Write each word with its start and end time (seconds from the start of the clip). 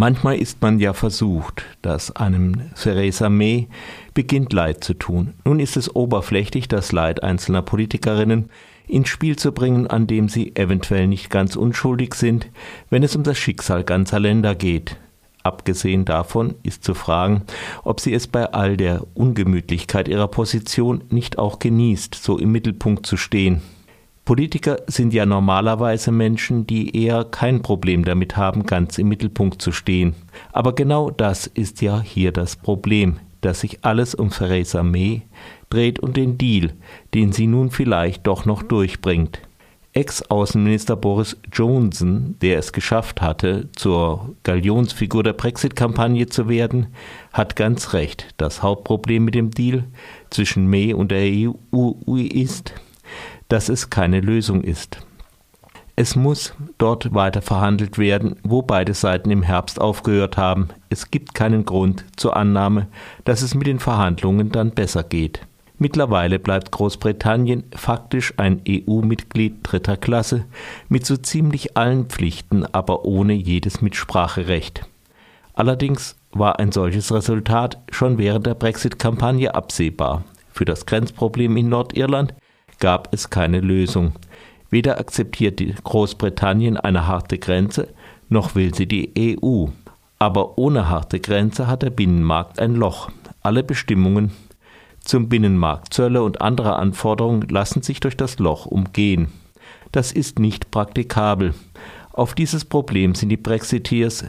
Manchmal 0.00 0.36
ist 0.36 0.62
man 0.62 0.78
ja 0.78 0.92
versucht, 0.92 1.64
dass 1.82 2.14
einem 2.14 2.72
Theresa 2.80 3.28
May 3.28 3.66
beginnt 4.14 4.52
Leid 4.52 4.84
zu 4.84 4.94
tun. 4.94 5.34
Nun 5.44 5.58
ist 5.58 5.76
es 5.76 5.92
oberflächlich, 5.92 6.68
das 6.68 6.92
Leid 6.92 7.24
einzelner 7.24 7.62
Politikerinnen 7.62 8.48
ins 8.86 9.08
Spiel 9.08 9.34
zu 9.34 9.50
bringen, 9.50 9.88
an 9.88 10.06
dem 10.06 10.28
sie 10.28 10.54
eventuell 10.54 11.08
nicht 11.08 11.30
ganz 11.30 11.56
unschuldig 11.56 12.14
sind, 12.14 12.46
wenn 12.90 13.02
es 13.02 13.16
um 13.16 13.24
das 13.24 13.38
Schicksal 13.38 13.82
ganzer 13.82 14.20
Länder 14.20 14.54
geht. 14.54 14.98
Abgesehen 15.42 16.04
davon 16.04 16.54
ist 16.62 16.84
zu 16.84 16.94
fragen, 16.94 17.42
ob 17.82 17.98
sie 17.98 18.14
es 18.14 18.28
bei 18.28 18.52
all 18.52 18.76
der 18.76 19.04
Ungemütlichkeit 19.14 20.06
ihrer 20.06 20.28
Position 20.28 21.02
nicht 21.10 21.38
auch 21.40 21.58
genießt, 21.58 22.14
so 22.14 22.38
im 22.38 22.52
Mittelpunkt 22.52 23.04
zu 23.04 23.16
stehen. 23.16 23.62
Politiker 24.28 24.76
sind 24.88 25.14
ja 25.14 25.24
normalerweise 25.24 26.12
Menschen, 26.12 26.66
die 26.66 26.94
eher 26.94 27.24
kein 27.24 27.62
Problem 27.62 28.04
damit 28.04 28.36
haben, 28.36 28.66
ganz 28.66 28.98
im 28.98 29.08
Mittelpunkt 29.08 29.62
zu 29.62 29.72
stehen. 29.72 30.14
Aber 30.52 30.74
genau 30.74 31.08
das 31.08 31.46
ist 31.46 31.80
ja 31.80 32.02
hier 32.02 32.30
das 32.30 32.54
Problem, 32.54 33.20
dass 33.40 33.60
sich 33.60 33.86
alles 33.86 34.14
um 34.14 34.28
Theresa 34.28 34.82
May 34.82 35.22
dreht 35.70 35.98
und 35.98 36.18
den 36.18 36.36
Deal, 36.36 36.74
den 37.14 37.32
sie 37.32 37.46
nun 37.46 37.70
vielleicht 37.70 38.26
doch 38.26 38.44
noch 38.44 38.62
durchbringt. 38.62 39.40
Ex-Außenminister 39.94 40.94
Boris 40.94 41.38
Johnson, 41.50 42.36
der 42.42 42.58
es 42.58 42.74
geschafft 42.74 43.22
hatte, 43.22 43.70
zur 43.72 44.34
Galionsfigur 44.42 45.22
der 45.22 45.32
Brexit-Kampagne 45.32 46.26
zu 46.26 46.50
werden, 46.50 46.88
hat 47.32 47.56
ganz 47.56 47.94
recht. 47.94 48.26
Das 48.36 48.62
Hauptproblem 48.62 49.24
mit 49.24 49.34
dem 49.34 49.52
Deal 49.52 49.84
zwischen 50.28 50.66
May 50.66 50.92
und 50.92 51.12
der 51.12 51.24
EU 51.24 52.16
ist, 52.18 52.74
dass 53.48 53.68
es 53.68 53.90
keine 53.90 54.20
Lösung 54.20 54.62
ist. 54.62 55.00
Es 55.96 56.14
muss 56.14 56.54
dort 56.78 57.12
weiter 57.12 57.42
verhandelt 57.42 57.98
werden, 57.98 58.36
wo 58.44 58.62
beide 58.62 58.94
Seiten 58.94 59.32
im 59.32 59.42
Herbst 59.42 59.80
aufgehört 59.80 60.36
haben. 60.36 60.68
Es 60.90 61.10
gibt 61.10 61.34
keinen 61.34 61.64
Grund 61.64 62.04
zur 62.16 62.36
Annahme, 62.36 62.86
dass 63.24 63.42
es 63.42 63.56
mit 63.56 63.66
den 63.66 63.80
Verhandlungen 63.80 64.52
dann 64.52 64.70
besser 64.70 65.02
geht. 65.02 65.40
Mittlerweile 65.76 66.38
bleibt 66.38 66.70
Großbritannien 66.70 67.64
faktisch 67.74 68.34
ein 68.36 68.62
EU-Mitglied 68.68 69.58
dritter 69.62 69.96
Klasse 69.96 70.44
mit 70.88 71.06
so 71.06 71.16
ziemlich 71.16 71.76
allen 71.76 72.06
Pflichten, 72.06 72.64
aber 72.64 73.04
ohne 73.04 73.32
jedes 73.32 73.80
Mitspracherecht. 73.80 74.86
Allerdings 75.54 76.14
war 76.30 76.60
ein 76.60 76.70
solches 76.70 77.12
Resultat 77.12 77.78
schon 77.90 78.18
während 78.18 78.46
der 78.46 78.54
Brexit-Kampagne 78.54 79.54
absehbar. 79.54 80.22
Für 80.52 80.64
das 80.64 80.86
Grenzproblem 80.86 81.56
in 81.56 81.68
Nordirland 81.68 82.34
gab 82.78 83.12
es 83.12 83.30
keine 83.30 83.60
Lösung. 83.60 84.12
Weder 84.70 84.98
akzeptiert 84.98 85.62
Großbritannien 85.84 86.76
eine 86.76 87.06
harte 87.06 87.38
Grenze, 87.38 87.88
noch 88.28 88.54
will 88.54 88.74
sie 88.74 88.86
die 88.86 89.38
EU. 89.40 89.66
Aber 90.18 90.58
ohne 90.58 90.88
harte 90.88 91.20
Grenze 91.20 91.66
hat 91.66 91.82
der 91.82 91.90
Binnenmarkt 91.90 92.58
ein 92.58 92.74
Loch. 92.74 93.10
Alle 93.40 93.62
Bestimmungen 93.62 94.32
zum 95.00 95.28
Binnenmarkt, 95.28 95.94
Zölle 95.94 96.22
und 96.22 96.42
andere 96.42 96.76
Anforderungen 96.76 97.48
lassen 97.48 97.82
sich 97.82 98.00
durch 98.00 98.16
das 98.16 98.38
Loch 98.38 98.66
umgehen. 98.66 99.28
Das 99.90 100.12
ist 100.12 100.38
nicht 100.38 100.70
praktikabel. 100.70 101.54
Auf 102.12 102.34
dieses 102.34 102.64
Problem 102.64 103.14
sind 103.14 103.30
die 103.30 103.36
Brexiteers 103.38 104.26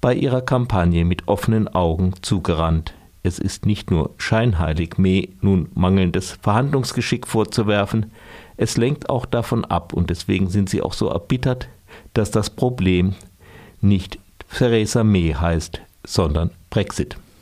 bei 0.00 0.14
ihrer 0.14 0.40
Kampagne 0.40 1.04
mit 1.04 1.28
offenen 1.28 1.68
Augen 1.68 2.14
zugerannt. 2.22 2.94
Es 3.22 3.38
ist 3.38 3.66
nicht 3.66 3.90
nur 3.90 4.10
scheinheilig, 4.18 4.98
May 4.98 5.30
nun 5.40 5.68
mangelndes 5.74 6.38
Verhandlungsgeschick 6.42 7.26
vorzuwerfen, 7.26 8.10
es 8.56 8.76
lenkt 8.76 9.08
auch 9.10 9.26
davon 9.26 9.64
ab 9.64 9.92
und 9.92 10.10
deswegen 10.10 10.48
sind 10.48 10.68
sie 10.68 10.82
auch 10.82 10.92
so 10.92 11.08
erbittert, 11.08 11.68
dass 12.14 12.30
das 12.30 12.50
Problem 12.50 13.14
nicht 13.80 14.18
Theresa 14.56 15.02
May 15.02 15.34
heißt, 15.38 15.80
sondern 16.04 16.50
Brexit. 16.70 17.16